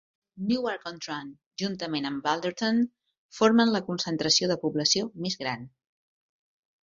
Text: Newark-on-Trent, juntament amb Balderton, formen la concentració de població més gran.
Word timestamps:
Newark-on-Trent, 0.51 1.27
juntament 1.63 2.07
amb 2.09 2.23
Balderton, 2.27 2.79
formen 3.39 3.73
la 3.75 3.83
concentració 3.91 4.49
de 4.53 4.57
població 4.65 5.07
més 5.27 5.37
gran. 5.45 5.69